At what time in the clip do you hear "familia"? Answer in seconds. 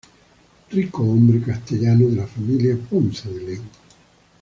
2.25-2.75